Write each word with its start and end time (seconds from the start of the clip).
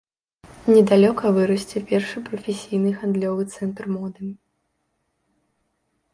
Недалёка 0.73 1.25
вырасце 1.35 1.77
першы 1.91 2.17
прафесійны 2.31 2.89
гандлёвы 3.03 3.43
цэнтр 3.53 3.93
моды. 3.99 4.35